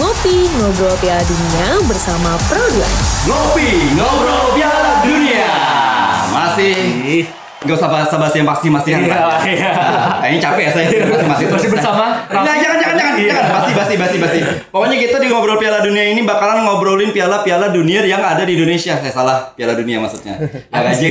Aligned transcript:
Ngopi 0.00 0.48
Ngobrol 0.56 0.96
Piala 0.96 1.20
Dunia 1.20 1.76
bersama 1.84 2.32
Pro2 2.48 2.80
Ngopi, 3.28 3.68
ngobrol 3.92 4.56
Piala 4.56 5.04
Dunia. 5.04 5.52
Masih 6.26 7.28
Gak 7.60 7.76
usah 7.76 7.92
basa-basi 7.92 8.40
yang 8.40 8.48
pasti-pasti 8.48 8.88
yang 8.88 9.04
Iya, 9.04 9.20
iya. 9.44 9.70
Nah, 10.16 10.24
ini 10.24 10.40
capek 10.40 10.62
ya 10.64 10.72
saya 10.72 10.84
masih 11.04 11.52
Masih 11.52 11.68
bersama 11.68 12.24
Nah, 12.24 12.40
jangan 12.48 12.80
jangan 12.80 12.96
jangan 12.96 13.14
Iya. 13.20 13.28
jangan 13.28 13.52
basi 13.52 13.72
basi 13.76 13.94
basi 14.00 14.16
basi. 14.16 14.38
Pokoknya 14.72 14.96
kita 14.98 15.20
di 15.20 15.28
ngobrol 15.28 15.60
Piala 15.60 15.84
Dunia 15.84 16.08
ini 16.08 16.24
bakalan 16.24 16.64
ngobrolin 16.64 17.12
piala-piala 17.12 17.68
dunia 17.68 18.00
yang 18.00 18.24
ada 18.24 18.48
di 18.48 18.56
Indonesia. 18.56 18.96
Saya 18.96 19.12
salah, 19.12 19.52
Piala 19.52 19.76
Dunia 19.76 20.00
maksudnya. 20.00 20.40
Ya 20.40 20.80
gaji. 20.80 21.08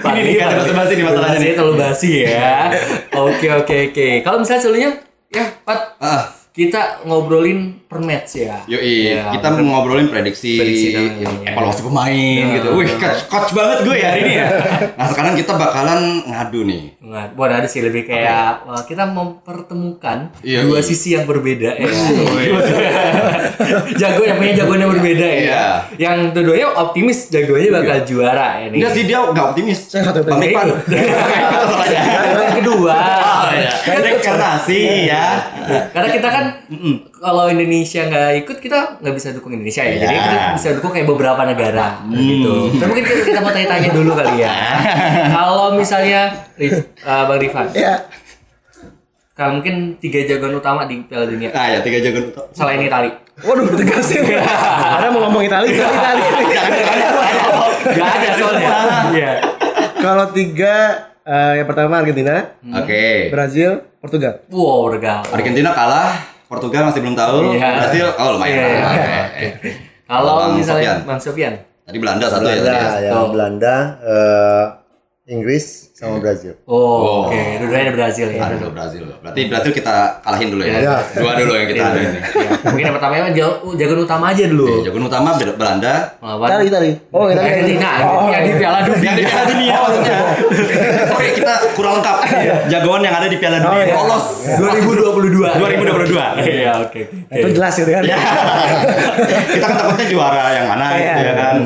Ini 0.00 0.20
nih 0.24 0.40
ada 0.40 0.56
basa-basi 0.56 0.96
nih 0.96 1.04
masalahnya 1.04 1.36
Basi 1.36 1.44
nih. 1.44 1.52
terlalu 1.52 1.74
basi 1.76 2.10
ya. 2.24 2.72
Oke 3.12 3.46
oke 3.52 3.76
oke. 3.92 4.08
Kalau 4.24 4.40
misalnya 4.40 4.62
sebelumnya 4.64 4.90
ya 5.28 5.44
Pat 5.62 6.00
Ah, 6.00 6.24
kita 6.50 6.80
ngobrolin 7.04 7.58
per 7.86 7.98
match 8.00 8.38
ya. 8.38 8.58
Yoi, 8.66 9.12
Ya, 9.12 9.30
kita 9.30 9.54
mau 9.56 9.78
ngobrolin 9.78 10.06
prediksi, 10.06 10.58
Prediksi 10.58 10.86
dan 10.90 11.02
lain-lainnya. 11.16 11.46
evaluasi 11.48 11.80
pemain 11.80 12.14
Ya. 12.42 12.54
gitu. 12.54 12.68
Wih, 12.74 12.90
coach, 12.92 13.20
coach 13.26 13.50
banget 13.50 13.78
gue 13.82 13.96
ya 13.96 14.08
hari 14.08 14.20
ini 14.24 14.34
ya. 14.36 14.46
Nah, 14.98 15.06
sekarang 15.06 15.32
kita 15.32 15.52
bakalan 15.54 16.00
ngadu 16.24 16.60
nih. 16.64 16.82
Nggak, 17.00 17.26
bukan 17.32 17.50
ada 17.52 17.66
sih 17.66 17.80
lebih 17.80 18.02
kayak 18.04 18.62
wah, 18.64 18.82
kita 18.82 19.06
mempertemukan 19.06 20.18
Iya, 20.40 20.62
dua 20.62 20.78
iya. 20.78 20.84
sisi 20.84 21.08
yang 21.12 21.24
berbeda 21.24 21.70
ya. 21.72 21.86
jago 23.96 24.22
yang 24.22 24.36
punya 24.36 24.52
jagoan 24.56 24.80
yang 24.80 24.92
berbeda 24.92 25.22
ya. 25.24 25.38
Iya. 25.40 25.64
Yang 25.96 26.16
keduanya 26.32 26.66
optimis 26.76 27.18
jagoannya 27.28 27.70
bakal 27.72 27.98
juara 28.04 28.48
ya 28.58 28.66
nih. 28.68 28.78
Enggak 28.78 28.92
sih 28.92 29.04
dia 29.04 29.18
nggak 29.22 29.46
optimis. 29.48 29.78
Salahnya. 29.90 30.40
yang 32.40 32.54
kedua. 32.56 32.96
Oh 33.40 33.50
iya. 33.50 33.70
Reinkarnasi 33.96 34.80
ya. 35.06 35.26
Karena 35.90 36.08
kita 36.10 36.28
kan 36.28 36.39
kalau 37.14 37.44
Indonesia 37.46 38.02
nggak 38.02 38.30
ikut 38.40 38.56
kita 38.58 38.78
nggak 38.98 39.14
bisa 39.14 39.28
dukung 39.30 39.52
Indonesia 39.52 39.82
ya. 39.82 39.94
Jadi 39.98 40.10
Iya. 40.10 40.22
kita 40.22 40.36
bisa 40.54 40.68
dukung 40.74 40.90
kayak 40.90 41.06
beberapa 41.06 41.42
negara 41.42 42.00
gitu. 42.06 42.52
Tapi 42.72 42.88
mungkin 42.88 43.04
kita, 43.04 43.22
kita 43.24 43.40
mau 43.40 43.50
tanya-tanya 43.50 43.88
dulu 43.90 44.12
kali 44.12 44.34
ya. 44.38 44.52
kalau 45.36 45.72
misalnya 45.72 46.20
uh, 47.00 47.22
Bang 47.24 47.38
Rifan, 47.38 47.66
Ya, 47.72 48.04
kalau 49.32 49.56
mungkin 49.56 49.74
tiga 49.96 50.20
jagoan 50.22 50.52
utama 50.54 50.84
di 50.84 51.00
Piala 51.02 51.24
Dunia 51.24 51.48
Nah, 51.48 51.66
ya 51.66 51.78
tiga 51.80 51.98
jagoan 51.98 52.28
itu. 52.28 52.42
selain 52.52 52.80
Itali. 52.80 53.10
waduh 53.40 53.72
tegasin. 53.72 54.20
Ada 54.36 55.08
mau 55.08 55.24
ngomong 55.24 55.40
Itali, 55.42 55.72
Itali, 55.72 56.22
Itali. 56.44 56.80
Gak 57.90 58.08
ada 58.14 58.28
soalnya. 58.36 58.68
Iya. 59.10 59.32
Kalau 59.96 60.26
tiga, 60.30 61.08
eh, 61.22 61.52
yang 61.58 61.66
pertama 61.66 61.98
Argentina, 61.98 62.54
Oke. 62.76 63.28
Brazil, 63.28 63.70
Portugal. 63.98 64.40
Wow, 64.48 64.90
regal. 64.90 65.20
Argentina 65.28 65.70
kalah, 65.70 66.16
Portugal 66.46 66.88
masih 66.88 67.00
belum 67.00 67.16
tahu. 67.16 67.54
Iya. 67.54 67.68
Brasil, 67.78 68.06
oh 68.10 68.28
lumayan. 68.34 68.56
Iya, 68.56 68.66
iya. 68.66 69.22
Oke. 69.26 69.46
Kalau 70.04 70.34
misalnya. 70.52 70.92
Bang 71.04 71.20
Sofian. 71.20 71.54
Tadi 71.86 71.98
Belanda 71.98 72.26
satu 72.26 72.46
ya 72.46 72.54
tadi. 72.54 72.62
Belanda, 72.62 72.86
ya. 72.98 73.00
ya, 73.02 73.10
Oh. 73.14 73.26
Belanda, 73.30 73.74
eh, 74.00 74.64
Inggris 75.30 75.94
sama 75.94 76.18
Brazil. 76.18 76.58
Oh, 76.64 76.74
Oh. 76.74 77.18
oke. 77.22 77.38
Dua-duanya 77.60 77.84
ada 77.86 77.94
Brazil 77.94 78.26
ya. 78.28 78.40
Ada 78.42 78.56
dua 78.56 78.72
Brazil. 78.72 79.06
Berarti 79.16 79.40
Brazil 79.46 79.70
kita 79.70 79.94
kalahin 80.20 80.48
dulu 80.48 80.62
ya. 80.62 80.74
Iya. 80.76 80.96
Dua 81.14 81.32
dulu 81.34 81.52
yang 81.54 81.68
kita 81.68 81.84
ada 81.86 82.00
ini. 82.00 82.18
Iya. 82.18 82.50
Mungkin 82.66 82.84
yang 82.84 82.96
pertama 82.96 83.12
jago- 83.30 83.58
jagoan 83.74 84.00
utama 84.02 84.24
aja 84.28 84.44
dulu. 84.44 84.66
Oke, 84.66 84.78
Jagoan 84.82 85.04
utama 85.06 85.28
Bel- 85.36 85.54
Belanda. 85.54 85.94
Melawan 86.18 86.46
Itali, 86.50 86.64
Itali. 86.66 86.90
Oh, 87.10 87.24
Itali. 87.24 87.46
Argentina 87.46 87.88
yang 88.26 88.42
di 88.42 88.52
Piala 88.56 88.78
Dunia. 88.82 89.02
Yang 89.04 89.14
di 89.14 89.24
Piala 89.24 89.44
Dunia 89.46 89.74
maksudnya. 89.78 90.16
Sorry, 91.06 91.28
kita 91.32 91.52
kurang 91.72 91.92
lengkap. 92.00 92.16
Jagoan 92.66 93.00
yang 93.00 93.14
ada 93.14 93.26
di 93.26 93.36
Piala 93.36 93.58
Dunia. 93.60 93.70
Oh, 93.70 93.84
iya. 93.86 93.94
Lolos. 93.94 94.26
2022. 94.58 95.46
2022. 95.54 96.26
Iya, 96.42 96.72
oke. 96.80 97.00
Itu 97.30 97.48
jelas 97.52 97.72
gitu 97.72 97.86
kan. 97.88 98.02
Ya. 98.02 98.18
kita 99.48 99.62
kan 99.62 99.76
takutnya 99.78 100.06
juara 100.08 100.44
yang 100.50 100.66
mana 100.66 100.86
gitu 100.92 101.20
ya 101.22 101.34
kan. 101.34 101.56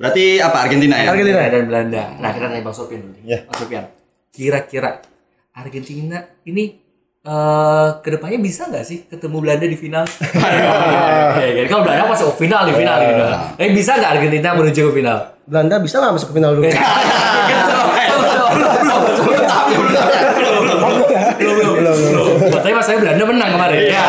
Berarti 0.00 0.40
apa 0.40 0.64
Argentina 0.64 0.96
ya? 0.96 1.12
Argentina. 1.12 1.44
Dan 1.44 1.68
Belanda. 1.68 2.04
Nah, 2.16 2.30
kita 2.32 2.48
tanya 2.48 2.64
Bang 2.64 2.72
Sofian 2.72 3.04
dulu. 3.04 3.20
Iya. 3.20 3.44
Bang 3.44 3.56
Sofian. 3.60 3.84
Kira-kira 4.32 4.90
Argentina 5.52 6.24
ini 6.48 6.88
eh 7.20 7.88
ke 8.00 8.08
depannya 8.16 8.40
bisa 8.40 8.64
nggak 8.72 8.80
sih 8.80 9.04
ketemu 9.04 9.44
Belanda 9.44 9.68
di 9.68 9.76
final? 9.76 10.08
Oke, 11.36 11.46
jadi 11.52 11.68
kalau 11.68 11.84
Belanda 11.84 12.08
masuk 12.08 12.32
ke 12.32 12.48
final 12.48 12.64
di 12.64 12.72
final 12.72 12.96
di 12.96 13.06
final. 13.12 13.28
Tapi 13.60 13.70
bisa 13.76 13.90
nggak 14.00 14.12
Argentina 14.16 14.48
menuju 14.56 14.80
ke 14.88 14.92
final? 14.96 15.18
Belanda 15.44 15.76
bisa 15.84 16.00
nggak 16.00 16.14
masuk 16.16 16.28
ke 16.32 16.34
final 16.40 16.50
dulu? 16.56 16.64
Belum, 21.40 21.56
belum, 21.56 21.96
belum. 21.96 22.52
Tapi 22.52 22.72
masalahnya 22.76 23.00
Belanda 23.00 23.24
menang 23.24 23.50
kemarin. 23.56 23.78
Ya. 23.88 24.04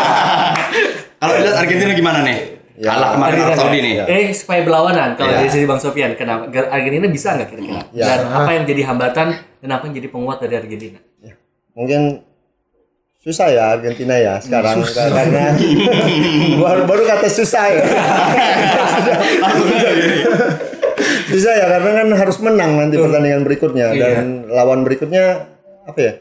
Kalau 1.21 1.33
dilihat 1.37 1.57
Argentina 1.63 1.91
gimana 1.95 2.19
nih? 2.27 2.50
Ya, 2.81 2.97
Kalah 2.97 3.13
kemarin 3.13 3.45
Arab 3.45 3.57
Saudi 3.61 3.77
nih. 3.77 3.93
Eh 4.09 4.33
supaya 4.33 4.65
berlawanan 4.65 5.13
kalau 5.13 5.29
Iya. 5.29 5.45
dari 5.45 5.49
sisi 5.53 5.69
Bang 5.69 5.77
Sofian, 5.77 6.17
kenapa 6.17 6.49
Argentina 6.49 7.05
bisa 7.05 7.37
nggak 7.37 7.49
kira-kira? 7.53 7.81
Ya. 7.93 8.05
Dan 8.09 8.19
apa 8.25 8.49
yang 8.57 8.65
jadi 8.65 8.81
hambatan 8.89 9.27
dan 9.37 9.69
apa 9.69 9.83
yang 9.85 10.01
jadi 10.01 10.09
penguat 10.09 10.41
dari 10.41 10.57
Argentina? 10.57 10.97
Mungkin 11.71 12.25
susah 13.21 13.53
ya 13.53 13.77
Argentina 13.77 14.17
ya 14.17 14.41
sekarang 14.41 14.81
karena 14.81 15.53
baru, 16.65 16.81
baru 16.89 17.03
kata 17.05 17.29
susah 17.29 17.69
ya. 17.69 17.83
susah 21.31 21.53
ya 21.53 21.65
karena 21.69 21.89
kan 21.95 22.07
harus 22.17 22.37
menang 22.41 22.71
nanti 22.75 22.97
pertandingan 22.97 23.45
berikutnya 23.45 23.87
dan 23.93 24.49
lawan 24.49 24.81
berikutnya 24.81 25.53
apa 25.85 25.99
ya? 26.01 26.13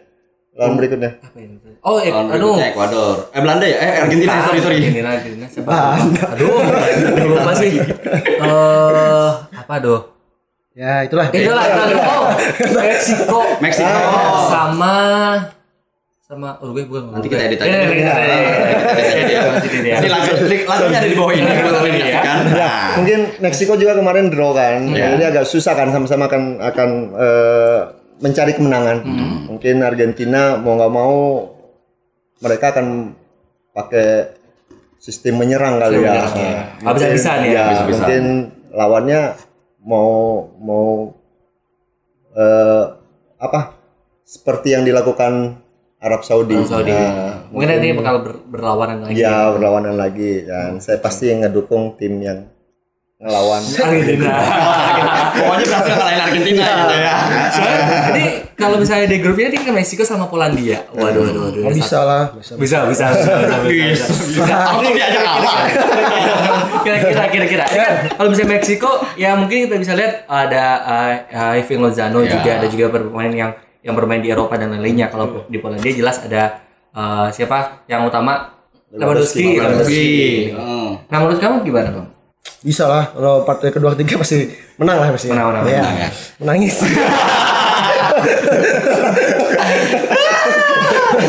Lawan 0.50 0.74
berikutnya. 0.76 1.10
Apa 1.22 1.38
ini? 1.38 1.56
Oh, 1.80 1.96
eh, 2.02 2.10
Lawan 2.10 2.26
aduh. 2.34 2.58
berikutnya 2.58 2.68
Ekuador. 2.74 3.16
Eh 3.30 3.40
Belanda 3.40 3.66
ya? 3.70 3.76
Eh 3.78 3.92
Argentina 4.02 4.32
sorry 4.42 4.60
sorry. 4.60 4.76
Argentina, 4.82 5.08
Argentina. 5.14 5.46
Siapa? 5.46 5.76
Aduh, 6.34 6.58
aduh, 6.58 7.26
lupa 7.30 7.52
sih. 7.54 7.72
Eh, 7.78 9.30
apa 9.54 9.72
aduh? 9.78 10.00
Ya, 10.74 11.02
itulah. 11.06 11.30
Itulah, 11.30 11.64
itulah. 11.66 11.86
Oh, 12.06 12.26
Meksiko. 12.78 13.40
Meksiko. 13.62 13.90
Oh, 13.90 14.46
sama 14.50 14.94
sama 16.30 16.54
Uruguay 16.62 16.86
bukan. 16.86 17.10
Nanti 17.10 17.26
kita 17.26 17.42
edit 17.42 17.58
aja. 17.58 17.90
Nanti 17.90 18.02
ya. 19.82 19.98
Lagu 20.06 20.30
lagunya 20.66 20.98
ada 21.02 21.08
di 21.10 21.16
bawah 21.18 21.34
ini. 21.34 21.42
Mungkin 23.02 23.18
Meksiko 23.42 23.74
juga 23.74 23.98
kemarin 23.98 24.30
draw 24.30 24.54
kan. 24.54 24.86
Iya. 24.94 25.18
Jadi 25.18 25.24
agak 25.26 25.44
susah 25.46 25.74
kan 25.74 25.90
sama-sama 25.90 26.30
akan 26.30 26.62
akan 26.62 26.88
eh, 27.18 27.80
mencari 28.20 28.52
kemenangan. 28.52 28.98
Mungkin 29.48 29.76
Argentina 29.80 30.54
mau 30.54 30.76
nggak 30.76 30.92
mau 30.92 31.16
mereka 32.38 32.70
akan 32.70 33.16
pakai 33.70 34.36
sistem 34.96 35.40
menyerang 35.40 35.76
kali 35.76 35.96
ya. 35.96 36.04
menyerang, 36.04 36.34
ya. 36.36 36.62
Habis-habisan 36.82 37.38
ya, 37.40 37.48
Ya, 37.48 37.62
habis-habisan. 37.64 37.96
mungkin 37.98 38.24
lawannya 38.70 39.20
mau 39.80 40.10
mau 40.56 41.16
eh, 42.32 42.84
apa? 43.36 43.74
Seperti 44.22 44.72
yang 44.72 44.84
dilakukan 44.84 45.58
Arab 45.98 46.22
Saudi. 46.22 46.54
Arab 46.54 46.70
Saudi. 46.70 46.92
Nah, 46.92 47.50
Mungkin 47.50 47.68
nanti 47.68 47.88
bakal 47.92 48.16
ber- 48.22 48.42
berlawanan 48.46 48.98
lagi. 49.02 49.18
ya 49.18 49.50
berlawanan 49.50 49.96
lagi 49.96 50.44
dan 50.44 50.78
saya 50.78 50.96
pasti 50.96 51.28
ngedukung 51.28 51.98
tim 51.98 52.20
yang 52.20 52.46
ngelawan. 53.20 53.60
Argentina. 53.60 54.32
Pokoknya 55.36 55.66
berhasil 55.68 55.92
ngalahin 55.92 56.20
Argentina 56.24 56.64
gitu 56.64 56.96
ya. 56.96 57.14
Soalnya 57.52 57.84
ini 58.16 58.24
kalau 58.56 58.76
misalnya 58.80 59.06
di 59.12 59.18
grupnya 59.20 59.52
ini 59.52 59.56
kan 59.60 59.72
Meksiko 59.76 60.04
sama 60.08 60.24
Polandia. 60.24 60.88
Waduh, 60.96 61.28
waduh, 61.28 61.40
waduh. 61.52 61.62
Oh, 61.68 61.72
bisa 61.76 62.00
lah. 62.00 62.24
Bisa. 62.32 62.56
Bisa, 62.56 62.78
bisa, 62.88 63.06
bisa, 63.12 63.32
bisa, 63.44 63.56
bisa, 63.68 64.04
bisa. 64.08 64.54
Langsung 64.56 64.94
diajak 64.96 65.20
kalah. 65.20 65.54
Kira-kira, 66.84 67.22
kira-kira. 67.28 67.64
Kan 67.68 67.92
kalau 68.16 68.28
misalnya 68.32 68.56
Meksiko, 68.56 68.90
ya 69.20 69.36
mungkin 69.36 69.68
kita 69.68 69.76
bisa 69.76 69.92
lihat 69.92 70.24
ada 70.24 70.64
uh, 70.80 71.12
uh, 71.28 71.58
Irving 71.60 71.80
Lozano 71.84 72.24
Ya. 72.24 72.40
juga, 72.40 72.50
ada 72.56 72.66
juga 72.72 72.84
pemain 72.88 73.32
yang 73.32 73.50
yang 73.84 73.94
bermain 73.96 74.20
di 74.24 74.32
Eropa 74.32 74.56
dan 74.56 74.72
lain-lainnya. 74.72 75.12
Kalau 75.12 75.44
di 75.44 75.60
Polandia 75.60 75.92
jelas 75.92 76.24
ada 76.24 76.64
uh, 76.96 77.28
siapa 77.28 77.84
yang 77.84 78.08
utama 78.08 78.48
Lewandowski. 78.96 79.60
Lewandowski. 79.60 80.08
Hmm. 80.56 81.04
Nah 81.04 81.16
menurut 81.20 81.36
kamu 81.36 81.56
gimana 81.68 81.88
bang? 81.92 82.06
Bisa 82.60 82.84
lah. 82.84 83.08
Kalau 83.10 83.42
partai 83.42 83.70
kedua 83.70 83.92
ketiga 83.92 84.18
pasti 84.18 84.48
menang 84.76 84.98
lah 84.98 85.08
pasti. 85.10 85.28
Menang, 85.28 85.46
menang, 85.50 85.64
Ya. 85.64 85.80
menang 85.80 85.96
ya. 85.96 86.08
Menangis. 86.38 86.74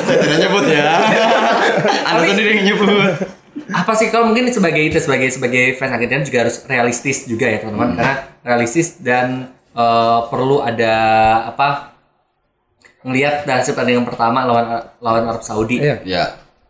Saya 0.02 0.18
tidak 0.18 0.38
nyebut 0.40 0.66
ya. 0.68 0.86
Anda 2.06 2.24
sendiri 2.25 2.50
yang 2.56 2.66
nyebut. 2.68 3.13
apa 3.72 3.96
sih 3.96 4.12
kalau 4.12 4.28
mungkin 4.28 4.52
sebagai 4.52 4.84
itu 4.84 5.00
sebagai 5.00 5.31
sebagai 5.31 5.80
fans 5.80 5.96
Argentina 5.96 6.19
juga 6.19 6.44
harus 6.44 6.60
realistis 6.66 7.24
juga 7.24 7.48
ya 7.48 7.64
teman-teman 7.64 7.96
karena 7.96 8.14
realistis 8.44 9.00
dan 9.00 9.48
eh, 9.72 10.19
perlu 10.28 10.60
ada 10.60 10.96
apa 11.48 11.96
ngelihat 13.02 13.48
dari 13.48 13.64
hasil 13.64 13.72
pertandingan 13.72 14.04
pertama 14.04 14.44
lawan 14.44 14.66
lawan 15.00 15.24
Arab 15.24 15.40
Saudi 15.42 15.80
Iya. 15.80 16.04
Ya. 16.04 16.24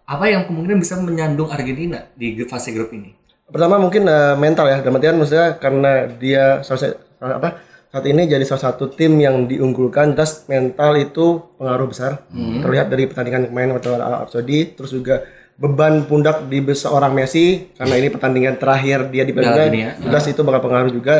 apa 0.05 0.25
yang 0.25 0.45
kemungkinan 0.45 0.77
bisa 0.77 0.93
menyandung 0.97 1.49
Argentina 1.49 2.05
di 2.13 2.37
fase 2.45 2.69
grup 2.69 2.93
ini 2.93 3.17
Pertama 3.51 3.75
mungkin 3.77 4.03
eh, 4.03 4.35
mental 4.35 4.65
ya. 4.65 4.77
Dalam 4.79 4.95
artian 4.95 5.15
maksudnya 5.15 5.47
karena 5.55 5.91
dia 6.09 6.43
salah, 6.61 6.79
sa- 6.81 6.97
salah- 7.17 7.37
apa 7.37 7.49
saat 7.87 8.05
ini 8.05 8.23
jadi 8.23 8.41
salah 8.41 8.71
satu 8.71 8.87
tim 8.89 9.19
yang 9.19 9.43
diunggulkan 9.45 10.15
terus 10.15 10.47
mental 10.47 10.95
itu 10.95 11.43
pengaruh 11.57 11.87
besar 11.87 12.23
terlihat 12.31 12.87
dari 12.87 13.03
pertandingan 13.03 13.51
kemarin 13.51 13.75
waktu 13.75 13.91
Arab 13.93 14.31
Saudi 14.31 14.71
terus 14.71 14.89
juga 14.89 15.27
beban 15.53 16.07
pundak 16.07 16.47
di 16.47 16.63
seorang 16.65 17.11
Messi 17.11 17.69
karena 17.75 17.99
ini 17.99 18.07
pertandingan 18.07 18.55
terakhir 18.55 19.11
dia 19.11 19.21
di 19.21 19.35
Piala 19.35 19.51
Piala 19.53 19.67
Dunia. 19.67 19.87
Dunia. 19.91 20.07
Jelas 20.07 20.23
itu 20.25 20.41
bakal 20.41 20.61
pengaruh 20.63 20.89
juga. 20.89 21.15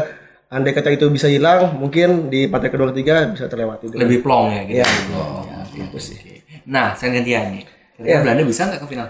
Andai 0.48 0.72
kata 0.72 0.92
itu 0.92 1.08
bisa 1.08 1.28
hilang, 1.28 1.76
mungkin 1.76 2.28
di 2.28 2.44
partai 2.44 2.68
kedua 2.68 2.92
ketiga 2.92 3.24
bisa 3.26 3.48
terlewati. 3.48 3.88
lebih 3.94 4.20
plong 4.20 4.52
ya 4.52 4.62
gitu. 4.64 4.76
Iya. 4.78 4.88
Ya, 5.46 5.60
gitu 5.78 5.98
sih. 5.98 6.20
Nah, 6.66 6.92
sekarang 6.92 7.20
gantian 7.20 7.44
nih. 7.52 7.64
Kira-kira 7.96 8.20
Belanda 8.22 8.44
bisa 8.44 8.62
nggak 8.66 8.80
ke 8.80 8.88
final? 8.88 9.08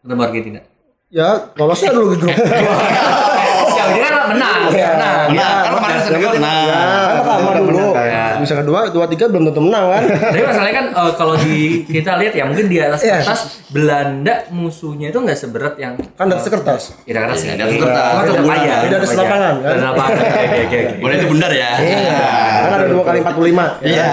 Ketemu 0.00 0.20
Argentina. 0.22 0.60
Ya, 1.08 1.24
lolosnya 1.56 1.88
dulu 1.88 2.12
grup. 2.14 2.36
Sejauh 3.68 3.90
ini 3.90 4.00
kan 4.02 4.28
menang, 4.28 4.60
Iya. 4.68 4.88
menang. 4.92 5.26
Nah, 5.30 5.56
kan 5.58 5.72
kemarin 5.72 5.98
Senegal 5.98 6.30
menang. 6.36 6.64
Kan 6.68 7.16
pertama 7.18 7.50
dulu. 7.56 7.86
Ya. 7.96 8.24
Bisa 8.36 8.54
kedua, 8.54 8.80
dua 8.88 9.04
tiga 9.06 9.24
belum 9.24 9.48
tentu 9.48 9.60
menang 9.62 9.88
kan. 9.88 10.02
Tapi 10.04 10.44
masalahnya 10.44 10.74
kan 10.74 10.86
eh, 10.92 11.12
kalau 11.14 11.34
di 11.34 11.56
kita 11.86 12.20
lihat 12.20 12.32
ya 12.34 12.44
mungkin 12.44 12.68
di 12.68 12.76
atas 12.76 13.00
Iya. 13.00 13.18
kertas 13.18 13.40
Belanda 13.68 14.34
musuhnya 14.50 15.08
itu 15.08 15.16
nggak 15.16 15.32
seberat 15.34 15.74
yang 15.76 15.96
Kan 16.12 16.28
dari 16.28 16.40
sekertas. 16.42 16.92
ya 17.02 17.12
kertas 17.16 17.40
Iya, 17.40 17.50
ya. 17.50 17.64
atas 17.64 17.76
kertas. 17.78 18.12
Beda- 18.28 18.52
aja. 18.54 18.74
beda 18.78 18.96
ada 18.98 19.06
kan? 19.42 19.54
Ada 19.58 19.80
lapangan. 19.82 20.12
Oke, 20.12 20.36
oke, 20.44 20.58
oke. 20.60 20.80
Boleh 21.00 21.14
itu 21.16 21.26
bundar 21.26 21.50
ya. 21.50 21.70
Iya. 21.78 22.20
Kan 22.60 22.70
ada 22.74 22.86
dua 22.86 23.02
kali 23.02 23.18
45. 23.18 23.64
Iya. 23.80 24.08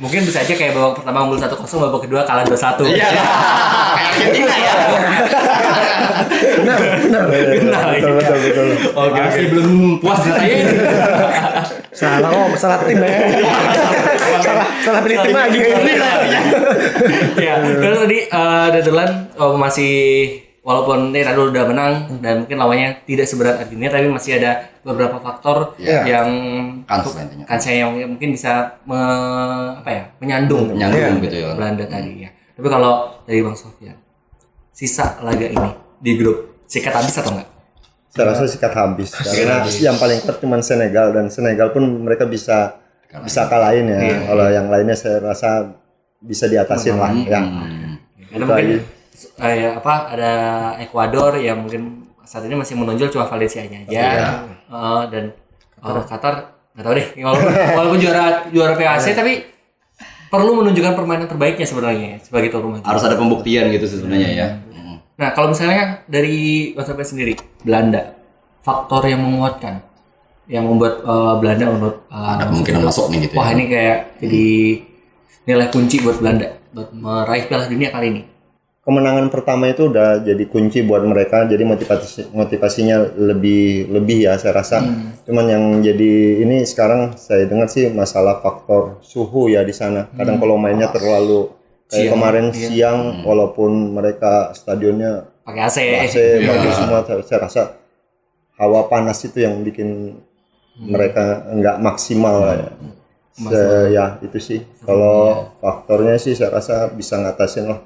Mungkin 0.00 0.20
bisa 0.24 0.40
aja 0.40 0.54
kayak 0.54 0.72
babak 0.72 0.92
pertama 0.96 1.18
unggul 1.22 1.36
1-0, 1.36 1.52
babak 1.78 2.00
kedua 2.02 2.24
kalah 2.24 2.40
2-1. 2.42 2.88
Iya. 2.88 3.04
Kayak 3.04 3.26
Argentina 4.00 4.54
ya. 4.56 4.72
Benar, 6.30 6.78
benar. 7.02 7.24
Benar. 7.28 7.84
betul 7.92 8.12
betul 8.16 8.38
betul 8.40 8.66
Oke, 8.92 9.10
oke. 9.10 9.20
Masih 9.20 9.44
belum 9.50 9.70
puas 9.98 10.20
katanya. 10.20 10.58
Salah 11.90 12.30
oh, 12.30 12.48
salah 12.54 12.78
tim 12.86 12.98
ya. 12.98 13.10
salah 14.40 14.66
salah 14.80 15.00
pilih 15.02 15.18
tim 15.20 15.34
lagi. 15.34 15.58
ya, 17.36 17.54
terus 17.60 17.98
tadi 18.00 18.18
Netherlands 18.70 19.16
oh, 19.36 19.54
masih 19.54 19.92
walaupun 20.60 21.10
ini 21.10 21.24
tadi 21.24 21.40
udah 21.40 21.64
menang 21.66 21.92
dan 22.20 22.44
mungkin 22.44 22.56
lawannya 22.56 22.88
tidak 23.02 23.24
seberat 23.24 23.56
Argentina 23.58 23.90
tapi 23.90 24.06
masih 24.06 24.36
ada 24.38 24.52
beberapa 24.84 25.16
faktor 25.18 25.72
Iya. 25.76 26.04
yang 26.06 26.28
Kans 26.84 27.00
untuk- 27.02 27.16
intinya. 27.18 27.44
kansnya 27.48 27.74
yang 27.80 27.90
mungkin 28.06 28.28
bisa 28.30 28.76
me- 28.84 29.72
apa 29.76 29.90
ya 29.90 30.04
menyandung 30.20 30.76
Nyambung 30.76 31.24
gitu 31.24 31.36
ya. 31.42 31.56
Belanda 31.56 31.84
tadi 31.84 32.22
ya. 32.22 32.30
Tapi 32.54 32.68
kalau 32.68 33.08
dari 33.24 33.40
Bang 33.40 33.56
Sofyan 33.56 33.96
sisa 34.70 35.18
laga 35.20 35.44
ini 35.44 35.70
di 36.00 36.16
grup 36.16 36.64
sikat 36.66 36.96
habis 36.96 37.14
atau 37.20 37.36
enggak? 37.36 37.60
saya 38.10 38.24
rasa 38.34 38.42
sikat 38.50 38.74
habis. 38.74 39.14
Karena 39.14 39.62
yang 39.78 39.94
paling 39.94 40.18
kuat 40.26 40.42
cuma 40.42 40.58
Senegal 40.60 41.14
dan 41.14 41.30
Senegal 41.30 41.70
pun 41.70 41.86
mereka 42.02 42.26
bisa 42.26 42.82
bisa 43.22 43.46
kalahin 43.46 43.86
ya. 43.86 44.26
Kalau 44.26 44.46
yang 44.50 44.66
lainnya 44.66 44.98
saya 44.98 45.22
rasa 45.22 45.78
bisa 46.18 46.50
diatasin 46.50 46.98
lah 46.98 47.14
ya. 47.14 47.40
Karena 48.30 48.44
mungkin 48.46 48.82
eh, 49.42 49.54
ya, 49.62 49.70
apa 49.78 49.94
ada 50.14 50.32
Ekuador 50.82 51.38
yang 51.38 51.62
mungkin 51.62 52.10
saat 52.26 52.46
ini 52.46 52.54
masih 52.58 52.78
menonjol 52.78 53.10
cuma 53.10 53.26
Valencia-nya 53.30 53.86
aja. 53.86 53.98
Eh, 54.50 55.02
dan 55.10 55.24
eh, 55.78 56.04
Qatar. 56.06 56.58
Nggak 56.70 56.84
tahu 56.86 56.94
deh. 56.98 57.06
Walaupun, 57.18 57.46
walaupun 57.78 57.98
juara 57.98 58.24
juara 58.50 58.74
PAC 58.74 59.14
tapi 59.14 59.42
perlu 60.30 60.62
menunjukkan 60.62 60.94
permainan 60.94 61.26
terbaiknya 61.26 61.66
sebenarnya 61.66 62.22
sebagai 62.22 62.54
tuan 62.54 62.62
rumah. 62.62 62.78
Harus 62.86 63.02
ada 63.02 63.18
pembuktian 63.18 63.70
gitu 63.74 63.86
sebenarnya 63.86 64.30
ya. 64.30 64.46
Hmm. 65.20 65.28
Nah, 65.28 65.36
kalau 65.36 65.52
misalnya 65.52 66.00
dari 66.08 66.72
Mas 66.72 66.88
Sofyan 66.88 67.04
sendiri, 67.04 67.36
Belanda, 67.60 68.16
faktor 68.64 69.04
yang 69.04 69.20
menguatkan 69.20 69.84
yang 70.50 70.66
membuat 70.66 71.04
eh, 71.04 71.34
Belanda 71.38 71.64
menurut 71.70 71.96
eh, 72.08 72.30
Ada 72.34 72.44
kemungkinan 72.48 72.80
masuk 72.88 73.06
nih 73.12 73.18
gitu 73.28 73.34
Wah, 73.36 73.48
ya. 73.48 73.52
ini 73.54 73.64
kayak 73.68 73.98
jadi 74.18 74.46
nilai 75.46 75.68
kunci 75.70 75.96
buat 76.02 76.16
Belanda 76.18 76.48
buat 76.70 76.88
meraih 76.94 77.44
Piala 77.50 77.66
Dunia 77.66 77.90
kali 77.90 78.08
ini. 78.10 78.22
kemenangan 78.80 79.28
pertama 79.28 79.68
itu 79.68 79.92
udah 79.92 80.24
jadi 80.24 80.40
kunci 80.48 80.80
buat 80.82 81.04
mereka 81.04 81.44
jadi 81.44 81.62
motivasi 81.68 82.32
motivasinya 82.32 83.12
lebih 83.12 83.92
lebih 83.92 84.24
ya 84.24 84.40
saya 84.40 84.56
rasa 84.56 84.80
cuman 85.28 85.46
yang 85.46 85.64
jadi 85.84 86.42
ini 86.42 86.64
sekarang 86.64 87.12
saya 87.14 87.44
dengar 87.44 87.68
sih 87.68 87.92
masalah 87.92 88.40
faktor 88.40 88.98
suhu 89.04 89.52
ya 89.52 89.62
di 89.62 89.76
sana 89.76 90.08
kadang 90.16 90.40
kalau 90.40 90.56
mainnya 90.56 90.88
terlalu 90.88 91.52
kayak 91.90 92.06
Siang, 92.06 92.12
kemarin 92.14 92.46
siang 92.54 92.98
walaupun 93.20 93.70
mereka 93.90 94.54
stadionnya 94.54 95.26
Pakai 95.42 95.62
AC. 95.66 95.78
AC 96.06 96.16
bagus 96.48 96.74
semua 96.78 96.98
saya, 97.02 97.20
saya 97.26 97.38
rasa 97.42 97.62
hawa 98.54 98.86
panas 98.86 99.18
itu 99.20 99.42
yang 99.42 99.60
bikin 99.60 100.14
mereka 100.78 101.50
nggak 101.50 101.76
maksimal 101.78 102.46
ya. 102.46 102.70
Se- 103.32 103.90
ya 103.90 104.20
itu 104.20 104.38
sih 104.38 104.60
kalau 104.80 105.48
faktornya 105.58 106.14
sih 106.14 106.32
saya 106.32 106.54
rasa 106.54 106.88
bisa 106.88 107.16
ngatasin 107.16 107.66
lah 107.66 107.80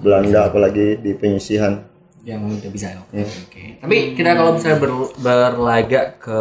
Belanda 0.00 0.48
apalagi 0.48 0.96
di 0.96 1.12
penyisihan 1.12 1.82
yang 2.24 2.40
udah 2.40 2.70
bisa 2.72 2.88
ya. 2.88 2.98
Oke. 3.04 3.20
oke. 3.20 3.64
Tapi 3.84 3.96
kita 4.16 4.32
kalau 4.32 4.56
misalnya 4.56 4.80
ber- 4.80 5.12
berlaga 5.20 6.00
ke 6.16 6.40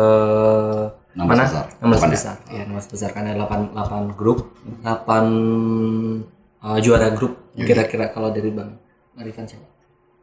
16 1.12 1.27
mana? 1.27 1.44
besar. 1.44 1.65
16 1.75 1.83
Delapan 1.83 2.07
ya? 2.07 2.13
besar. 2.15 2.36
Ya, 2.48 2.62
16 2.63 2.94
besar 2.95 3.10
karena 3.12 3.31
8 3.36 3.75
8 3.75 4.15
grup, 4.15 4.39
8 4.80 6.24
uh, 6.63 6.80
juara 6.80 7.12
grup. 7.12 7.51
Kira-kira 7.54 8.10
kalau 8.10 8.31
dari 8.31 8.50
Bang 8.50 8.80
Arifan 9.13 9.45
siapa? 9.45 9.68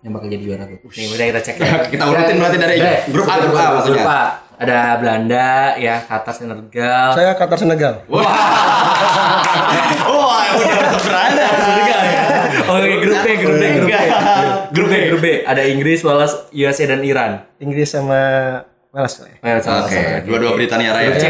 Yang 0.00 0.12
bakal 0.16 0.28
jadi 0.32 0.42
juara 0.42 0.64
grup. 0.64 0.80
Nih, 0.88 1.06
udah 1.06 1.26
kita 1.28 1.40
cek 1.44 1.56
ya. 1.60 1.84
Kita 1.86 2.04
urutin 2.08 2.40
berarti 2.40 2.56
dari 2.56 2.80
Udah, 2.80 3.04
grup 3.12 3.26
A, 3.28 3.34
grup 3.36 3.54
A 3.54 3.64
maksudnya. 3.76 4.02
Grup 4.02 4.10
A. 4.10 4.22
Ada 4.60 5.00
Belanda, 5.00 5.72
ya, 5.80 6.04
Qatar, 6.04 6.36
Senegal. 6.36 7.16
Saya 7.16 7.32
Qatar 7.32 7.56
Senegal. 7.56 8.04
Wah, 8.12 8.28
udah 10.52 10.76
masuk 10.84 11.02
beranda. 11.08 11.44
Senegal 11.48 12.00
ya. 12.04 12.22
Oke, 12.68 12.90
grup 13.00 13.18
B, 13.20 13.26
grup 13.40 13.56
B, 13.56 13.64
grup 13.72 13.88
B. 13.88 13.92
Grup 14.70 14.88
B, 14.88 14.94
grup 15.08 15.20
B. 15.20 15.26
Ada 15.48 15.62
Inggris, 15.64 16.04
Wales, 16.04 16.32
USA 16.52 16.84
dan 16.86 17.00
Iran. 17.00 17.32
Inggris 17.56 17.88
sama 17.88 18.20
Wales 18.92 19.12
kali 19.16 19.32
ya. 19.32 19.38
Sama- 19.60 19.88
Oke, 19.88 20.00
dua-dua 20.28 20.52
Britania 20.56 20.92
Raya. 20.92 21.08
Grup 21.08 21.20
C. 21.20 21.26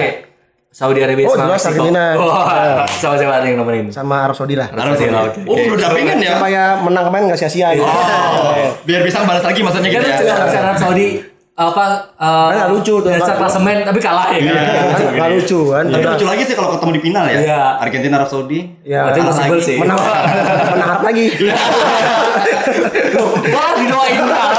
Saudi 0.70 1.02
Arabia 1.02 1.26
Oh, 1.26 1.34
sama 1.34 1.50
jelas 1.50 1.58
Meksiko. 1.58 1.70
Argentina. 1.82 2.04
Wah, 2.14 2.86
sama 2.86 3.14
siapa 3.18 3.42
yang 3.42 3.58
nomor 3.58 3.74
ini? 3.74 3.90
Sama 3.90 4.22
Arab 4.22 4.38
Saudi 4.38 4.54
lah. 4.54 4.70
Arab 4.70 4.94
Saudi. 4.94 5.10
Oke, 5.10 5.42
Oh, 5.44 5.74
udah 5.74 5.82
dampingan 5.84 6.16
ya. 6.20 6.38
Supaya 6.38 6.62
menang 6.78 7.04
kemarin 7.04 7.24
nggak 7.26 7.38
sia-sia 7.38 7.74
gitu. 7.74 7.82
Oh, 7.82 8.54
biar 8.80 9.02
bisa 9.02 9.20
balas 9.20 9.42
lagi 9.42 9.60
maksudnya 9.60 9.90
Kan 9.90 9.98
gitu 9.98 10.06
ya. 10.06 10.18
juga 10.22 10.46
bisa 10.46 10.58
Arab 10.62 10.78
Saudi 10.78 11.08
apa 11.52 11.84
eh, 12.16 12.24
Kan 12.24 12.54
nggak 12.56 12.70
lucu 12.72 12.94
tuh. 12.96 13.10
dasar 13.10 13.34
klasemen 13.36 13.82
tapi 13.82 13.98
kalah 13.98 14.30
ya. 14.30 14.38
Kan 14.94 15.10
nggak 15.12 15.30
lucu 15.34 15.60
kan. 15.68 15.84
Tapi 15.84 16.04
lucu 16.06 16.24
lagi 16.24 16.42
sih 16.46 16.54
kalau 16.54 16.70
ketemu 16.72 16.90
di 16.94 17.00
final 17.02 17.24
ya. 17.26 17.38
Iya. 17.42 17.62
Argentina 17.76 18.14
Arab 18.16 18.30
Saudi. 18.30 18.60
Ya, 18.80 19.00
possible 19.10 19.58
lagi. 19.58 19.66
sih. 19.66 19.76
menang 19.76 19.98
menang 20.70 21.02
lagi. 21.02 21.26
Wah, 23.50 23.70
didoain 23.74 24.14
kalah. 24.16 24.50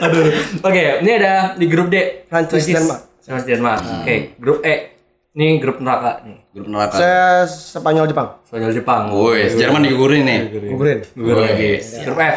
Aduh. 0.08 0.24
Oke, 0.60 0.82
ini 0.98 1.10
ada 1.12 1.52
di 1.54 1.68
grup 1.68 1.92
D. 1.92 2.24
Prancis, 2.24 2.64
Denmark. 2.64 3.09
Prancis 3.30 3.46
Denmark. 3.48 3.80
Oke, 4.02 4.14
grup 4.36 4.58
E. 4.60 4.74
Ini 5.30 5.62
grup 5.62 5.78
neraka 5.78 6.26
nih. 6.26 6.42
Grup 6.50 6.66
neraka. 6.66 6.98
Saya 6.98 7.46
Spanyol 7.46 8.10
Jepang. 8.10 8.42
Spanyol 8.42 8.74
Jepang. 8.74 9.02
Woi, 9.14 9.46
Jerman 9.46 9.86
digugurin 9.86 10.26
nih. 10.26 10.40
Gugurin. 10.66 10.98
Gugur 11.14 11.36
lagi. 11.38 11.78
Grup 12.02 12.18
F. 12.18 12.36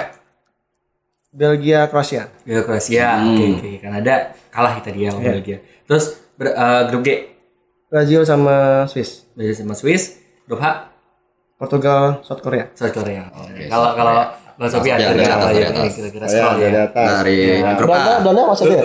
Belgia 1.33 1.89
Kroasia. 1.89 2.29
Ya 2.45 2.61
Kroasia, 2.61 3.17
oke 3.25 3.43
oke. 3.57 3.69
Kanada 3.81 4.13
kalah 4.53 4.77
kita 4.77 4.93
dia 4.93 5.09
sama 5.09 5.33
Belgia. 5.33 5.57
Terus 5.89 6.05
ber- 6.37 6.53
eh, 6.53 6.81
grup 6.93 7.01
G 7.01 7.09
Brazil 7.89 8.21
sama 8.21 8.85
Swiss. 8.85 9.25
Brazil 9.33 9.57
sama 9.57 9.73
Swiss. 9.73 10.21
Grup 10.45 10.61
H 10.61 10.93
Portugal, 11.57 12.21
South 12.21 12.45
Korea. 12.45 12.69
South 12.77 12.93
Korea. 12.93 13.33
Oke, 13.33 13.65
Kalau 13.65 13.89
South 13.89 13.97
kalau 13.97 14.13
Sofian, 14.69 14.97
dari 15.01 15.17
dari 15.17 15.25
apa 15.25 15.49
atas, 15.49 15.57
ya? 15.57 15.69
Kira-kira 15.89 16.25
dari 16.29 16.61
ya. 16.61 16.83
atas 16.85 17.07
Dari 17.09 17.37
grup 17.77 17.89
A. 17.89 17.99
Belanda, 18.21 18.41
masuk 18.47 18.65
ya? 18.69 18.81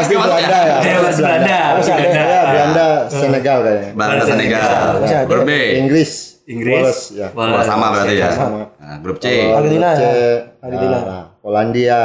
pasti 0.00 0.14
Belanda 0.16 0.58
ya 0.80 0.96
masih 1.04 1.22
Belanda. 1.22 1.58
Masih 1.76 1.92
ada 1.92 2.00
Belanda. 2.00 2.24
ya 2.24 2.40
Belanda 2.48 2.86
Senegal 3.12 3.58
kayaknya 3.62 3.90
Belanda 3.92 4.24
Senegal. 4.24 4.68
Masih 5.00 5.16
ada. 5.20 5.28
Grup 5.28 5.42
B. 5.44 5.52
Inggris 5.76 6.10
Inggris. 6.50 6.82
Wales 6.82 7.00
ya 7.14 7.26
sama 7.62 7.86
berarti 7.94 8.14
ya. 8.18 8.30
sama 8.34 8.60
Nah, 8.80 8.98
grup 9.04 9.16
C. 9.22 9.26
Argentina 9.54 9.88
ya. 9.94 10.10
Argentina. 10.58 10.98
nah, 11.06 11.24
Polandia 11.38 12.00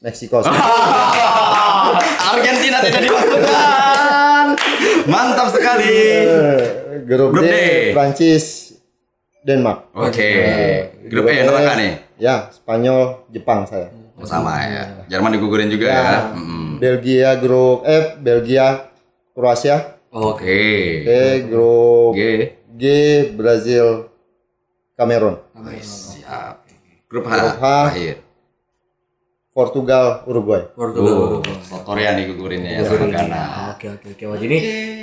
Meksiko 0.00 0.40
Argentina 2.34 2.80
tidak 2.80 3.02
dimasukkan. 3.04 4.44
Mantap 5.06 5.48
sekali. 5.52 5.98
Eh, 6.24 7.04
grup, 7.04 7.36
D. 7.36 7.46
Prancis 7.92 8.69
Denmark 9.40 9.92
Oke. 9.92 10.30
Grup 11.06 11.24
E 11.26 11.40
neraka 11.40 11.72
nih. 11.74 11.92
ya 12.16 12.48
Spanyol 12.50 13.24
Jepang 13.28 13.64
saya 13.64 13.88
Oh, 14.20 14.28
sama 14.28 14.52
ya. 14.60 14.84
Jerman 15.08 15.32
digugurin 15.32 15.72
juga 15.72 15.88
ya. 15.88 16.36
Mm. 16.36 16.76
Belgia 16.76 17.40
grup 17.40 17.88
F 17.88 18.20
Belgia 18.20 18.92
Kroasia 19.32 19.96
Oke. 20.12 20.60
Oke 21.00 21.22
grup 21.48 22.12
G. 22.12 22.20
G 22.76 22.84
Brazil 23.32 24.12
Kamerun 24.92 25.40
Siap. 25.80 26.68
Grup 27.08 27.24
H. 27.24 27.32
Grup 27.32 27.56
H. 27.56 27.56
Terakhir. 27.56 28.16
Portugal 29.50 30.22
Uruguay 30.24 30.62
Portugal. 30.70 31.40
Oh, 31.40 31.42
South 31.60 31.82
Korea 31.82 32.14
digugurinnya 32.14 32.80
ya 32.80 32.82
Ghana. 32.86 33.42
Oke 33.74 33.88
oke 33.90 34.06
oke. 34.14 34.38
Jadi 34.38 34.56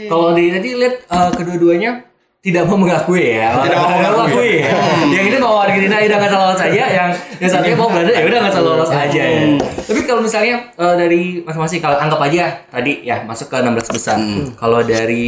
kalau 0.08 0.32
di 0.32 0.54
tadi 0.54 0.70
lihat 0.72 0.96
eh, 1.04 1.30
kedua-duanya 1.36 1.92
tidak 2.38 2.64
mau 2.70 2.78
mengakui 2.78 3.34
ya. 3.34 3.50
Tidak 3.66 3.78
mau 3.82 3.90
mengakui. 3.90 4.62
ya. 4.62 4.70
yang 5.10 5.26
ini 5.26 5.38
mau 5.42 5.58
Argentina 5.58 5.98
udah 5.98 6.18
nggak 6.22 6.32
lolos 6.32 6.62
aja, 6.62 6.84
yang 6.86 7.10
yang 7.42 7.50
satunya 7.50 7.76
mau 7.76 7.90
Belanda 7.90 8.14
ya 8.14 8.24
udah 8.24 8.40
nggak 8.46 8.62
lolos 8.62 8.92
aja 8.94 9.22
ya. 9.22 9.44
Tapi 9.58 10.00
kalau 10.06 10.22
misalnya 10.22 10.56
eh, 10.78 10.96
dari 10.96 11.22
masing-masing 11.42 11.82
kalau 11.82 11.98
anggap 11.98 12.22
aja 12.24 12.62
tadi 12.70 13.02
ya 13.02 13.26
masuk 13.26 13.50
ke 13.50 13.58
16 13.58 13.96
besar. 13.98 14.18
Kalau 14.54 14.80
dari 14.86 15.28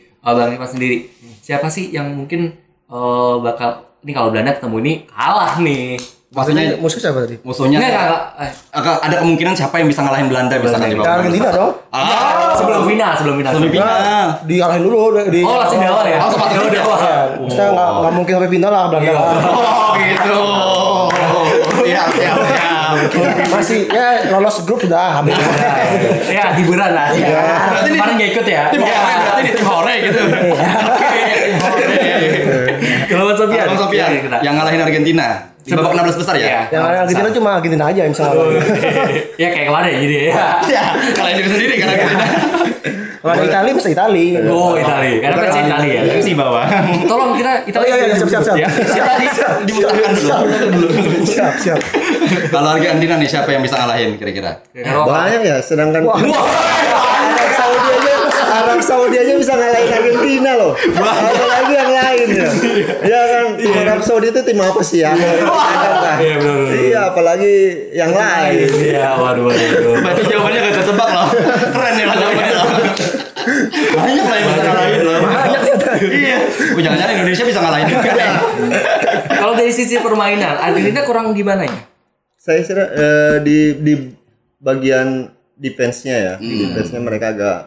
eh, 0.00 0.32
Bang 0.32 0.54
sendiri, 0.70 1.10
siapa 1.42 1.66
sih 1.66 1.90
yang 1.90 2.14
mungkin 2.14 2.54
eh, 2.88 3.34
bakal 3.42 3.98
ini 4.06 4.12
kalau 4.14 4.30
Belanda 4.30 4.54
ketemu 4.54 4.76
ini 4.86 4.92
kalah 5.10 5.58
nih. 5.58 5.98
Maksudnya 6.36 6.76
musuh 6.76 7.00
siapa 7.00 7.18
tadi? 7.18 7.40
musuhnya 7.40 7.80
Enggak, 7.80 7.92
enggak, 7.96 8.22
enggak. 8.76 8.92
Eh, 8.92 8.96
ada 9.08 9.16
kemungkinan 9.18 9.54
siapa 9.56 9.80
yang 9.80 9.88
bisa 9.88 10.04
ngalahin 10.04 10.28
Belanda 10.28 10.52
misalkan 10.56 10.88
di 10.88 10.96
Ya, 10.96 11.10
Argentina 11.10 11.48
dong. 11.48 11.72
Ah, 11.88 12.52
sebelum 12.52 12.84
final, 12.84 13.10
sebelum 13.16 13.34
final. 13.36 13.50
sebelum 13.50 13.70
final. 13.72 14.28
Dialahin 14.44 14.82
dulu 14.84 14.96
di 15.26 15.40
Oh, 15.40 15.56
langsung 15.56 15.80
di 15.80 15.88
awal 15.88 16.04
ya? 16.04 16.18
Langsung 16.20 16.36
masuk 16.38 16.56
di 16.62 16.68
di 16.68 16.78
awal. 16.78 16.98
Ya, 17.00 17.16
maksudnya 17.34 17.68
nggak 17.72 17.88
nggak 17.96 18.12
mungkin 18.12 18.32
sampai 18.36 18.50
final 18.52 18.70
lah 18.70 18.82
Belanda. 18.86 19.12
Oh 19.16 19.92
gitu. 19.96 20.36
Siap, 21.86 22.08
siap, 22.12 22.36
siap. 22.44 22.74
Masih 23.48 23.80
ya 23.88 24.06
lolos 24.28 24.60
grup 24.62 24.78
sudah 24.78 25.16
habis. 25.16 25.32
ya, 26.28 26.52
hiburan 26.54 26.90
lah. 26.92 27.08
Ya. 27.10 27.32
Berarti 27.72 27.88
ini- 27.88 27.96
Kemarin 27.96 28.14
nggak 28.14 28.30
ikut 28.34 28.46
ya? 28.46 28.62
Tim 28.68 28.82
hore 28.82 29.12
berarti 29.16 29.40
ini 29.40 29.50
tim 29.52 29.64
hore 29.64 29.94
gitu. 30.02 30.20
Sofian. 33.46 33.66
Bang 33.66 33.78
Sofian 33.78 34.08
Iya, 34.08 34.20
kita. 34.22 34.36
yang 34.42 34.54
ngalahin 34.54 34.80
Argentina 34.82 35.26
di 35.60 35.70
babak 35.72 35.92
16 35.94 36.20
besar 36.20 36.34
Iya. 36.34 36.46
ya? 36.46 36.60
Yang 36.70 36.82
Argentina 36.84 37.28
cuma 37.32 37.50
Argentina 37.54 37.84
aja 37.86 38.00
yang 38.02 38.12
bisa 38.12 38.22
ngalahin. 38.24 38.62
ya 39.36 39.48
kayak 39.48 39.66
kemarin 39.66 39.90
jadi 39.98 40.16
ya. 40.16 40.46
Ya, 40.66 40.84
kalahin 41.12 41.36
diri 41.36 41.48
sendiri 41.48 41.74
kan 41.76 41.86
Argentina. 41.88 42.26
Kalau 43.26 43.42
Itali 43.42 43.70
bisa 43.74 43.88
Itali. 43.90 44.26
Oh, 44.46 44.78
Itali. 44.78 45.18
Karena 45.18 45.36
versi 45.36 45.58
Itali 45.60 45.88
ya. 45.90 46.00
Itu 46.06 46.20
sih 46.22 46.34
bawah. 46.38 46.62
Tolong 47.02 47.34
kita 47.34 47.52
Itali. 47.66 47.82
Oh, 47.82 47.88
iya, 47.90 48.06
iya, 48.06 48.14
siap, 48.14 48.30
siap, 48.30 48.42
siap. 48.44 48.56
Ya. 48.56 48.68
Siapa 48.70 49.12
dimutarkan 49.66 50.10
dulu. 50.14 50.88
Siap 51.26 51.54
siap. 51.58 51.78
Kalau 52.46 52.68
Argentina 52.70 53.18
nih 53.18 53.26
siapa 53.26 53.50
yang 53.50 53.66
bisa 53.66 53.74
ngalahin 53.76 54.14
kira-kira? 54.14 54.62
Banyak 54.78 55.42
ya, 55.42 55.58
sedangkan 55.58 56.06
aja 56.06 56.38
Arab 58.56 58.80
Saudi 58.80 59.16
aja 59.20 59.32
bisa 59.36 59.52
ngalahin 59.52 59.90
Argentina 59.92 60.50
loh. 60.56 60.72
Apalagi 60.76 61.72
yang 61.76 61.92
lain 61.92 62.26
ya. 62.32 62.48
Ya 63.04 63.20
kan 63.28 63.44
Arab 63.84 64.02
Saudi 64.02 64.32
itu 64.32 64.40
tim 64.40 64.58
apa 64.60 64.80
sih 64.80 65.04
ya? 65.04 65.12
Iya, 65.16 66.34
benar, 66.40 66.40
benar. 66.40 66.72
Iya, 66.72 67.00
apalagi 67.12 67.54
yang 67.92 68.12
lain. 68.16 68.66
Iya, 68.72 69.08
waduh, 69.20 69.44
waduh. 69.50 69.94
Berarti 70.00 70.22
jawabannya 70.24 70.58
gak 70.64 70.74
ketebak 70.80 71.08
loh. 71.12 71.28
Keren 71.74 71.94
ya 72.00 72.06
jawabannya 72.16 72.54
loh. 72.54 72.68
Banyak 73.96 74.24
lah 74.26 74.36
yang 74.36 74.48
bisa 74.48 74.62
ngalahin 74.64 75.00
loh. 75.04 75.18
Banyak 75.22 75.62
Iya. 75.96 76.38
Jangan-jangan 76.76 77.14
Indonesia 77.16 77.44
bisa 77.46 77.60
ngalahin. 77.62 77.86
Kalau 79.28 79.54
dari 79.54 79.72
sisi 79.72 79.96
permainan, 80.00 80.56
Argentina 80.58 81.00
kurang 81.06 81.32
di 81.32 81.44
mana 81.44 81.64
ya? 81.64 81.78
Saya 82.36 82.62
kira 82.62 82.84
eh, 82.94 83.36
di 83.42 83.58
di 83.82 83.94
bagian 84.60 85.30
defense-nya 85.56 86.16
ya. 86.16 86.34
Defense-nya 86.38 87.00
mereka 87.02 87.32
agak 87.34 87.58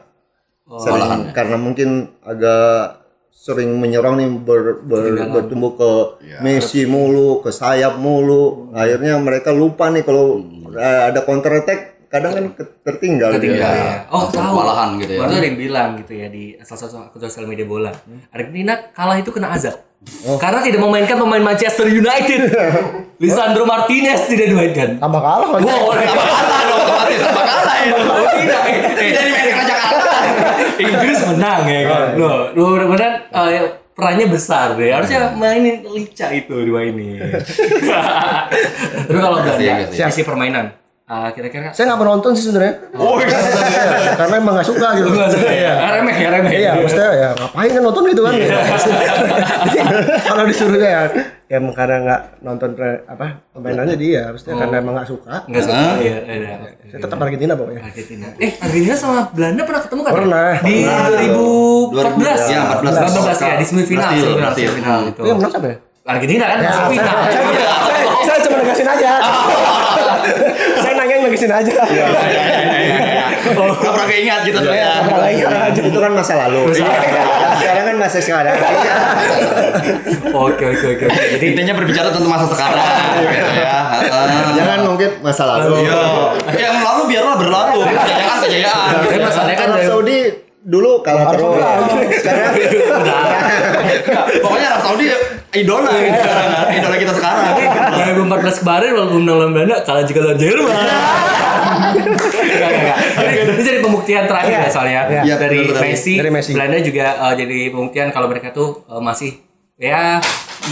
sering 0.78 1.34
karena 1.34 1.58
mungkin 1.58 1.90
agak 2.22 3.02
sering 3.30 3.80
menyerang 3.80 4.20
nih 4.20 4.30
ber, 4.38 4.84
ber- 4.84 5.32
bertumbuh 5.32 5.74
ke 5.74 5.92
Messi 6.44 6.84
mulu, 6.86 7.40
ke 7.40 7.50
sayap 7.50 7.98
mulu. 7.98 8.70
Akhirnya 8.76 9.16
mereka 9.18 9.50
lupa 9.50 9.90
nih 9.90 10.04
kalau 10.04 10.44
eh, 10.70 11.02
ada 11.10 11.24
counter 11.24 11.58
attack 11.58 12.06
kadang 12.10 12.32
kan 12.36 12.44
tertinggal. 12.84 13.38
Tertinggal 13.38 13.72
ya. 13.72 13.94
Oh, 14.10 14.28
tahu. 14.28 14.44
kewalahan 14.54 14.98
gitu 15.00 15.14
ya. 15.16 15.20
Baru 15.24 15.34
ada 15.34 15.46
yang 15.46 15.58
bilang 15.58 15.90
gitu 16.04 16.14
ya 16.14 16.28
di 16.28 16.58
salah 16.62 16.82
satu 16.86 16.96
akun 17.00 17.20
sosial 17.22 17.46
media 17.46 17.64
bola. 17.64 17.94
Argentina 18.30 18.76
kalah 18.92 19.18
itu 19.18 19.30
kena 19.32 19.56
azab. 19.56 19.78
Karena 20.40 20.64
tidak 20.64 20.80
memainkan 20.80 21.20
pemain 21.20 21.44
Manchester 21.44 21.86
United. 21.86 22.50
Lisandro 23.24 23.68
Martinez 23.68 24.32
tidak 24.32 24.48
dimainkan. 24.48 24.96
Tambah 24.96 25.22
kalah. 25.22 25.48
Wow, 25.60 25.92
Sama 25.92 26.24
kalah 26.24 26.62
dong, 26.66 26.80
otomatis 26.82 27.20
sama 27.20 27.42
kalah 27.44 27.78
itu. 27.84 27.96
Oh, 28.00 28.28
tidak. 28.32 28.62
Jadi 28.96 29.30
main 29.30 29.48
kerja 29.60 29.76
kalah. 29.76 29.99
Inggris 30.84 31.20
menang 31.34 31.62
ya 31.68 31.82
kan. 31.88 32.06
Loh, 32.16 32.38
mudah-mudahan 32.56 33.16
eh, 33.30 33.64
perannya 33.94 34.26
besar 34.32 34.80
deh. 34.80 34.90
Harusnya 34.96 35.36
mainin 35.36 35.84
lica 35.84 36.32
itu 36.32 36.56
dimainin. 36.56 37.20
Tapi 39.08 39.20
kalau 39.20 39.38
Kasih, 39.44 39.66
Belanda, 39.68 39.86
kasih. 39.92 40.08
sisi 40.08 40.22
permainan, 40.24 40.66
eh, 41.10 41.30
kira-kira 41.34 41.74
Saya 41.74 41.90
nggak 41.90 42.00
menonton 42.00 42.32
sih 42.32 42.44
sebenarnya. 42.46 42.74
Oh, 42.94 43.18
iya. 43.18 43.40
Karena 44.14 44.36
emang 44.38 44.54
nggak 44.54 44.68
suka 44.68 44.88
gitu. 44.94 45.10
Enggak 45.10 45.32
suka 45.34 45.50
ya. 45.50 45.74
Remeh 45.98 46.16
ya, 46.16 46.30
remeh. 46.30 46.52
Iya, 46.54 46.72
maksudnya 46.78 47.10
ya 47.12 47.30
ngapain 47.34 47.70
kan 47.74 47.82
nonton 47.82 48.02
gitu 48.08 48.22
kan? 48.22 48.34
Jadi, 48.38 49.80
Kalau 50.30 50.44
disuruh 50.46 50.78
ya, 50.78 51.02
ya 51.50 51.56
emang 51.58 51.74
karena 51.74 51.98
nggak 52.00 52.22
nonton 52.40 52.70
pre- 52.78 53.02
apa 53.04 53.42
pemainannya 53.52 53.98
dia, 53.98 54.30
maksudnya 54.30 54.56
karena 54.62 54.76
emang 54.78 54.94
nggak 54.96 55.10
suka. 55.10 55.36
Enggak 55.50 55.64
suka. 55.66 55.74
Hah? 55.76 55.98
Iya, 55.98 56.18
iya. 56.30 56.56
Saya 56.90 57.00
tetap 57.02 57.18
Argentina 57.18 57.54
pokoknya. 57.58 57.82
Argentina. 57.84 58.26
Eh, 58.38 58.52
Argentina 58.62 58.96
sama 58.96 59.18
Belanda 59.34 59.62
pernah 59.66 59.82
ketemu 59.82 60.02
kan? 60.06 60.12
Pernah. 60.14 60.52
Di 60.62 60.76
2014. 60.86 62.54
Ya, 62.54 62.60
14. 62.78 63.18
14 63.18 63.38
ya, 63.42 63.54
di 63.58 63.66
semifinal. 63.66 64.10
Semifinal, 64.54 65.00
itu. 65.10 65.22
Yang 65.26 65.38
menang 65.42 65.52
siapa 65.54 65.68
ya? 65.68 65.78
Argentina 66.10 66.46
kan 66.50 66.58
Ya, 66.58 66.72
saya, 66.74 66.90
saya 68.26 68.40
cuma 68.42 68.56
negasin 68.62 68.88
aja. 68.88 69.12
saya 71.40 71.50
nanya 71.56 71.72
yang 71.72 71.88
negasin 71.88 71.88
aja. 71.88 71.88
Iya, 71.90 72.06
Gak 73.80 73.92
pernah 73.96 74.08
keingat 74.10 74.42
gitu 74.44 74.60
ya. 74.68 74.94
Lagi 75.08 75.42
aja. 75.48 75.82
Itu 75.88 76.00
kan 76.00 76.12
masa 76.12 76.34
lalu. 76.48 76.62
Sekarang 76.76 77.86
kan 77.88 77.96
masa 77.96 78.20
sekarang. 78.20 78.56
Oke, 80.30 80.64
oke, 80.70 80.86
oke. 81.00 81.06
Jadi 81.08 81.46
Intinya 81.56 81.74
berbicara 81.80 82.08
tentang 82.12 82.32
masa 82.32 82.46
sekarang 82.52 82.84
gitu 83.24 83.52
ya. 83.56 83.78
Heeh. 83.96 84.48
Jangan 84.60 84.80
mungkin 84.86 85.10
masa 85.24 85.44
lalu. 85.48 85.88
Iya. 85.88 86.04
Yang 86.60 86.76
lalu 86.84 87.02
biarlah 87.08 87.36
berlalu. 87.40 87.80
Kejayaan 87.88 88.38
kejayaan. 88.44 88.90
tapi 89.00 89.18
masalahnya 89.24 89.56
kan 89.58 89.70
Saudi 89.88 90.49
dulu 90.70 91.02
kalah 91.02 91.34
terus. 91.34 91.58
Sekarang 92.16 92.54
Pokoknya 94.40 94.68
Arab 94.70 94.82
Saudi 94.84 95.06
idola 95.52 95.90
sekarang. 95.90 96.48
Idola 96.72 96.96
kita 96.96 97.14
sekarang. 97.14 97.46
2014 98.14 98.62
kemarin 98.62 98.90
walaupun 98.94 99.20
menang 99.20 99.38
lawan 99.40 99.52
Belanda 99.52 99.78
kalah 99.82 100.04
juga 100.04 100.20
lawan 100.24 100.38
Jerman. 100.38 100.70
Enggak, 100.70 100.86
enggak, 102.40 102.72
enggak. 102.72 102.98
Ini- 103.20 103.38
Ini 103.50 103.62
jadi 103.64 103.80
pembuktian 103.80 104.24
terakhir 104.26 104.56
ya 104.56 104.70
soalnya 104.70 105.02
Iya, 105.24 105.36
dari 105.38 105.58
betul, 105.60 105.74
betul. 105.74 105.84
Messi, 105.84 106.14
Dari 106.16 106.32
Messi. 106.32 106.52
Belanda 106.54 106.78
juga 106.80 107.06
eh, 107.20 107.34
jadi 107.36 107.58
pembuktian 107.70 108.08
kalau 108.10 108.28
mereka 108.28 108.50
tuh 108.52 108.86
eh, 108.86 109.02
masih 109.02 109.32
ya 109.76 110.20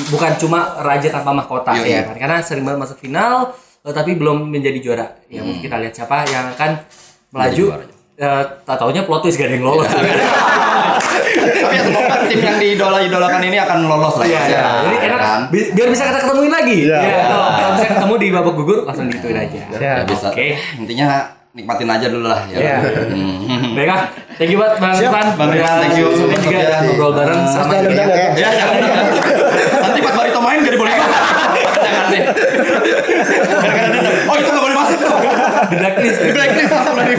bukan 0.07 0.35
cuma 0.37 0.59
raja 0.77 1.07
tanpa 1.09 1.31
mahkota 1.33 1.71
Iya, 1.73 1.81
ya 1.81 1.87
iya. 1.87 2.01
kan 2.05 2.15
karena 2.19 2.37
sering 2.39 2.61
banget 2.61 2.79
masuk 2.83 2.97
final 2.99 3.55
eh, 3.81 3.91
tapi 3.91 4.13
belum 4.13 4.45
menjadi 4.45 4.77
juara. 4.77 5.07
Ya 5.25 5.41
mungkin 5.41 5.63
kita 5.63 5.75
lihat 5.75 5.93
siapa 5.95 6.21
yang 6.23 6.53
akan 6.53 6.69
melaju. 7.31 7.65
Eh, 8.17 8.43
tak 8.63 8.75
taunya 8.75 9.01
plot 9.01 9.21
twist 9.21 9.37
gak 9.37 9.45
ada 9.45 9.55
yang 9.55 9.65
lolos. 9.67 9.85
Tapi 9.87 10.09
ya 11.69 11.81
semoga 11.83 12.25
tim 12.25 12.39
yang 12.39 12.57
diidola-idolakan 12.57 13.41
ini 13.43 13.57
akan 13.57 13.85
lolos 13.85 14.15
lah 14.15 14.25
Iya, 14.25 14.33
ya. 14.33 14.47
iya. 14.47 14.63
Jadi 14.81 14.97
enak 15.03 15.19
kan? 15.19 15.39
bi- 15.47 15.69
biar 15.71 15.87
bisa 15.87 16.03
kita 16.03 16.19
ketemuin 16.19 16.49
lagi. 16.49 16.77
Iya. 16.83 16.97
Ya, 16.97 17.19
kalau 17.27 17.47
kalau 17.51 17.71
bisa 17.71 17.85
ketemu 17.87 18.13
di 18.17 18.27
babak 18.31 18.53
gugur 18.55 18.79
langsung 18.83 19.05
gituin 19.07 19.37
aja. 19.37 19.61
Ya. 19.69 19.77
Ya 19.77 19.93
bisa. 20.01 20.27
Oke. 20.27 20.57
Intinya 20.75 21.07
nikmatin 21.53 21.85
aja 21.87 22.07
dulu 22.07 22.25
lah 22.25 22.41
ya. 22.47 22.57
Iya. 22.57 22.77
Hmm. 23.07 23.73
Baiklah, 23.73 24.01
thank 24.33 24.49
you 24.49 24.57
banget 24.57 24.75
Bang 24.79 24.91
Siap. 24.91 25.05
Irfan. 25.07 25.27
Bang 25.35 25.49
Irfan, 25.51 25.61
Udah 25.61 25.77
thank 25.79 25.93
you. 25.95 26.07
juga 26.09 26.35
Sofian. 26.35 26.81
ngobrol 26.83 27.11
bareng 27.13 27.41
sama 27.45 27.69
Jangan 27.69 27.85
juga. 27.85 27.93
jangan 27.95 28.17
ya. 28.17 28.29
Ya 28.35 28.49
jangan. 28.51 28.77
Nanti 29.79 29.99
pas 30.01 30.13
Barito 30.15 30.39
main 30.39 30.57
gak 30.59 30.73
dibolehin. 30.73 31.01
Jangan 31.77 32.05
deh. 32.09 32.23
Oh 34.23 34.35
itu 34.35 34.49
gak 34.49 34.63
boleh 34.63 34.75
masuk 34.75 34.97
tuh. 34.99 35.13
Blacklist. 35.69 36.19
Blacklist 36.27 36.71
langsung 36.71 36.95
lagi. 36.95 37.13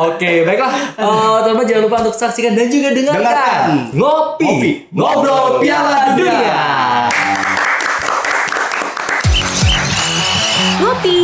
Oke, 0.00 0.44
baiklah. 0.44 0.72
Eh, 0.94 1.04
teman-teman 1.40 1.64
jangan 1.64 1.82
lupa 1.84 1.96
untuk 2.00 2.14
saksikan 2.14 2.52
dan 2.52 2.66
juga 2.66 2.88
dengarkan 2.90 3.18
Dengarkan. 3.18 3.66
ngopi, 3.92 4.44
Ngopi. 4.44 4.70
ngobrol 4.92 5.58
Piala 5.58 6.14
Dunia. 6.14 6.60
Ngopi, 10.78 11.18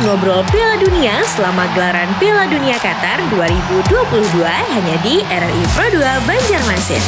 ngobrol 0.00 0.42
Piala 0.46 0.76
Dunia 0.78 1.18
selama 1.24 1.66
gelaran 1.72 2.10
Piala 2.16 2.46
Dunia 2.46 2.78
Qatar 2.78 3.18
2022 3.28 4.38
hanya 4.44 4.96
di 5.00 5.22
RRI 5.24 5.62
Pro 5.72 5.86
2 5.90 5.98
Banjarmasin. 6.22 7.02